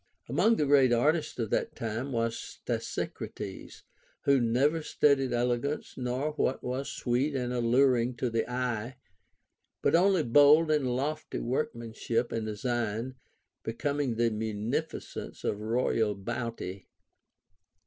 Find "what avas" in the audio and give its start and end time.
6.31-6.87